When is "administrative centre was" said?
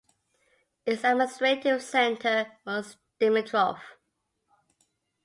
1.03-2.97